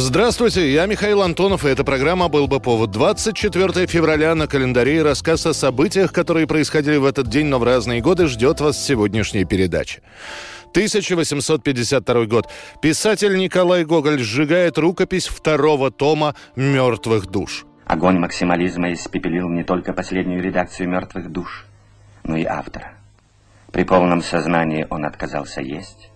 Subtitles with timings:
[0.00, 2.92] Здравствуйте, я Михаил Антонов, и эта программа «Был бы повод».
[2.92, 7.64] 24 февраля на календаре и рассказ о событиях, которые происходили в этот день, но в
[7.64, 10.00] разные годы, ждет вас сегодняшняя передача.
[10.70, 12.46] 1852 год.
[12.80, 17.66] Писатель Николай Гоголь сжигает рукопись второго тома «Мертвых душ».
[17.84, 21.66] Огонь максимализма испепелил не только последнюю редакцию «Мертвых душ»,
[22.22, 22.92] но и автора.
[23.72, 26.10] При полном сознании он отказался есть,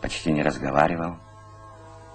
[0.00, 1.18] почти не разговаривал,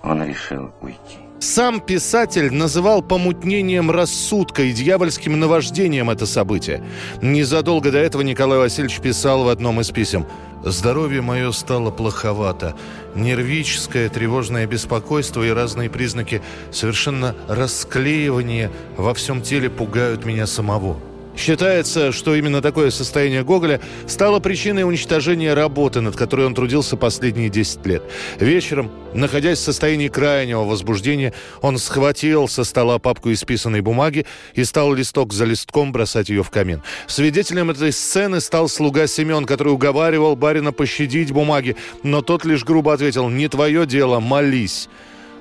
[0.08, 1.28] он решил уйти.
[1.40, 6.84] Сам писатель называл помутнением рассудка и дьявольским наваждением это событие.
[7.22, 10.26] Незадолго до этого Николай Васильевич писал в одном из писем
[10.64, 12.76] «Здоровье мое стало плоховато.
[13.14, 20.98] Нервическое, тревожное беспокойство и разные признаки совершенно расклеивания во всем теле пугают меня самого».
[21.38, 27.50] Считается, что именно такое состояние Гоголя стало причиной уничтожения работы, над которой он трудился последние
[27.50, 28.02] 10 лет.
[28.40, 34.92] Вечером, находясь в состоянии крайнего возбуждения, он схватил со стола папку исписанной бумаги и стал
[34.94, 36.82] листок за листком бросать ее в камин.
[37.06, 42.94] Свидетелем этой сцены стал слуга Семен, который уговаривал барина пощадить бумаги, но тот лишь грубо
[42.94, 44.90] ответил «Не твое дело, молись».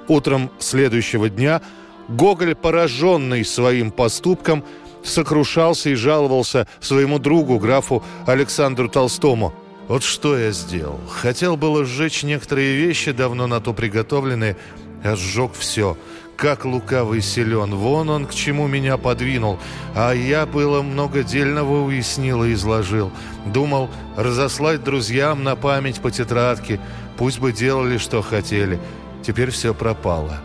[0.08, 1.62] Утром следующего дня
[2.08, 4.62] Гоголь, пораженный своим поступком,
[5.06, 9.52] сокрушался и жаловался своему другу, графу Александру Толстому.
[9.88, 11.00] «Вот что я сделал.
[11.08, 14.56] Хотел было сжечь некоторые вещи, давно на то приготовленные,
[15.04, 15.96] а сжег все.
[16.36, 17.74] Как лукавый силен.
[17.76, 19.58] Вон он к чему меня подвинул.
[19.94, 23.10] А я было много дельного уяснил и изложил.
[23.46, 26.80] Думал разослать друзьям на память по тетрадке.
[27.16, 28.80] Пусть бы делали, что хотели.
[29.22, 30.40] Теперь все пропало».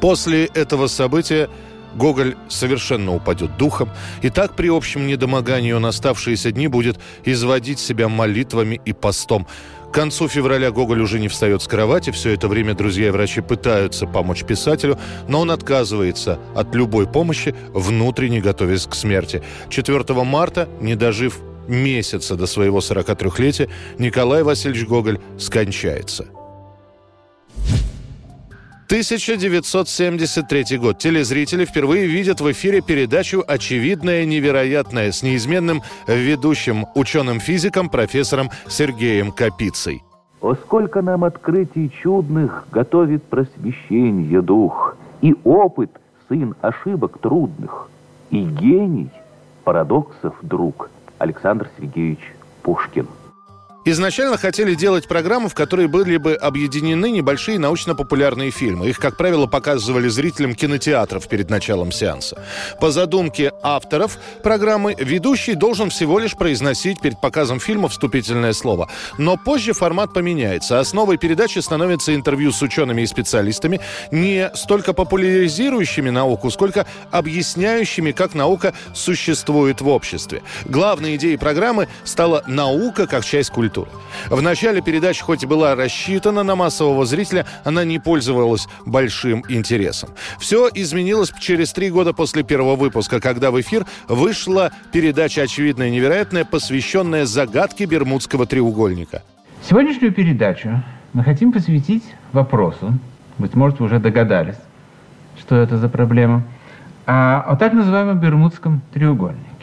[0.00, 1.48] После этого события
[1.94, 3.90] Гоголь совершенно упадет духом,
[4.22, 9.46] и так при общем недомогании он оставшиеся дни будет изводить себя молитвами и постом.
[9.90, 12.10] К концу февраля Гоголь уже не встает с кровати.
[12.10, 17.54] Все это время друзья и врачи пытаются помочь писателю, но он отказывается от любой помощи,
[17.72, 19.40] внутренне готовясь к смерти.
[19.68, 21.38] 4 марта, не дожив
[21.68, 26.26] месяца до своего 43-летия, Николай Васильевич Гоголь скончается.
[28.86, 30.98] 1973 год.
[30.98, 40.02] Телезрители впервые видят в эфире передачу «Очевидное невероятное» с неизменным ведущим ученым-физиком профессором Сергеем Капицей.
[40.40, 45.90] О, сколько нам открытий чудных готовит просвещение дух, И опыт—
[46.28, 47.88] сын ошибок трудных,
[48.30, 49.10] И гений
[49.64, 52.20] парадоксов друг Александр Сергеевич
[52.62, 53.06] Пушкин.
[53.86, 58.88] Изначально хотели делать программу, в которой были бы объединены небольшие научно-популярные фильмы.
[58.88, 62.42] Их, как правило, показывали зрителям кинотеатров перед началом сеанса.
[62.80, 68.88] По задумке авторов программы, ведущий должен всего лишь произносить перед показом фильма вступительное слово.
[69.18, 70.80] Но позже формат поменяется.
[70.80, 73.80] Основой передачи становится интервью с учеными и специалистами,
[74.10, 80.42] не столько популяризирующими науку, сколько объясняющими, как наука существует в обществе.
[80.64, 83.90] Главной идеей программы стала наука как часть культуры культуры.
[84.30, 90.10] В начале передачи, хоть и была рассчитана на массового зрителя, она не пользовалась большим интересом.
[90.38, 95.90] Все изменилось через три года после первого выпуска, когда в эфир вышла передача «Очевидное и
[95.90, 99.22] невероятное», посвященная загадке Бермудского треугольника.
[99.68, 102.92] Сегодняшнюю передачу мы хотим посвятить вопросу,
[103.38, 104.56] быть может, вы уже догадались,
[105.38, 106.44] что это за проблема,
[107.06, 109.53] а о так называемом Бермудском треугольнике.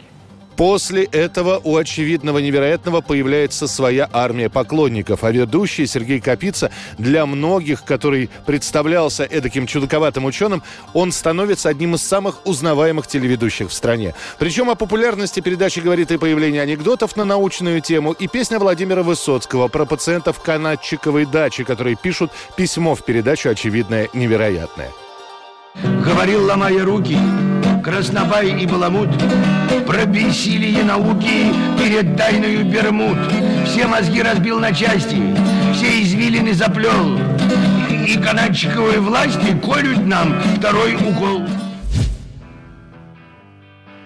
[0.56, 7.84] После этого у очевидного невероятного появляется своя армия поклонников, а ведущий Сергей Капица для многих,
[7.84, 10.62] который представлялся эдаким чудаковатым ученым,
[10.94, 14.14] он становится одним из самых узнаваемых телеведущих в стране.
[14.38, 19.68] Причем о популярности передачи говорит и появление анекдотов на научную тему, и песня Владимира Высоцкого
[19.68, 24.90] про пациентов канатчиковой дачи, которые пишут письмо в передачу «Очевидное невероятное».
[26.04, 27.16] Говорил, ломая руки,
[27.82, 29.10] Краснобай и Баламут
[29.86, 33.18] Про бессилие науки перед тайною Бермуд.
[33.66, 35.20] Все мозги разбил на части,
[35.74, 37.18] все извилины заплел.
[38.06, 41.42] И канадчиковой власти колют нам второй укол.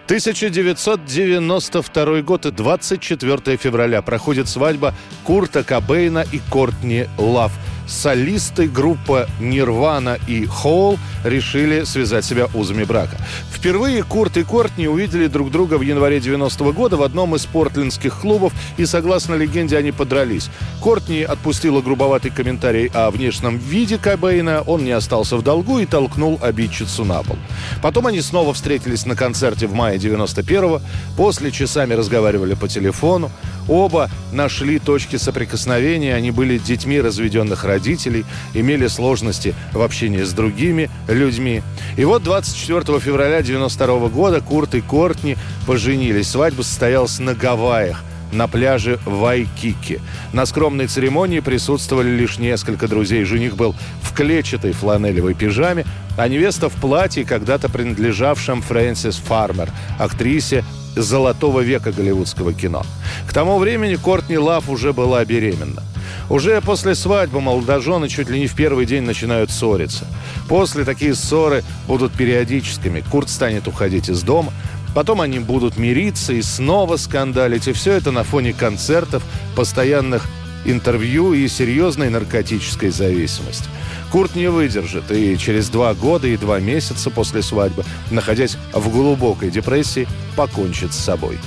[0.06, 4.02] 1992 год и 24 февраля.
[4.02, 4.94] Проходит свадьба
[5.25, 7.52] Курта Кобейна и Кортни Лав.
[7.87, 13.17] Солисты группа Нирвана и Холл решили связать себя узами брака.
[13.53, 17.47] Впервые Курт и Кортни увидели друг друга в январе 90 -го года в одном из
[17.47, 20.50] портлендских клубов, и, согласно легенде, они подрались.
[20.83, 26.38] Кортни отпустила грубоватый комментарий о внешнем виде Кобейна, он не остался в долгу и толкнул
[26.43, 27.37] обидчицу на пол.
[27.83, 30.81] Потом они снова встретились на концерте в мае 91-го,
[31.17, 33.31] после часами разговаривали по телефону.
[33.68, 38.24] Оба нашли точки соприкосновения, они были детьми разведенных родителей,
[38.54, 41.62] имели сложности в общении с другими людьми.
[41.96, 45.36] И вот 24 февраля 92 года Курт и Кортни
[45.66, 46.30] поженились.
[46.30, 48.02] Свадьба состоялась на Гавайях
[48.32, 50.00] на пляже Вайкики.
[50.32, 53.24] На скромной церемонии присутствовали лишь несколько друзей.
[53.24, 55.86] Жених был в клетчатой фланелевой пижаме,
[56.16, 60.64] а невеста в платье, когда-то принадлежавшем Фрэнсис Фармер, актрисе
[60.96, 62.82] золотого века голливудского кино.
[63.28, 65.82] К тому времени Кортни Лав уже была беременна.
[66.28, 70.06] Уже после свадьбы молодожены чуть ли не в первый день начинают ссориться.
[70.48, 73.04] После такие ссоры будут периодическими.
[73.10, 74.52] Курт станет уходить из дома,
[74.96, 77.69] Потом они будут мириться и снова скандалить.
[77.69, 79.22] И все это на фоне концертов,
[79.54, 80.25] постоянных
[80.70, 83.68] интервью и серьезной наркотической зависимости.
[84.10, 89.50] Курт не выдержит и через два года и два месяца после свадьбы, находясь в глубокой
[89.50, 91.38] депрессии, покончит с собой.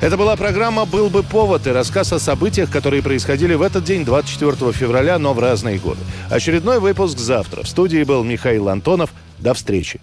[0.00, 4.04] Это была программа «Был бы повод» и рассказ о событиях, которые происходили в этот день,
[4.04, 6.00] 24 февраля, но в разные годы.
[6.30, 7.62] Очередной выпуск завтра.
[7.64, 9.10] В студии был Михаил Антонов.
[9.38, 10.00] До встречи.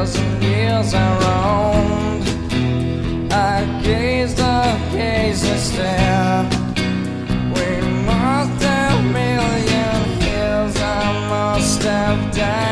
[0.00, 2.28] years and years I roamed.
[3.32, 6.54] I gazed, I gazed, I stared.
[7.54, 12.69] We must have million years, I must have died.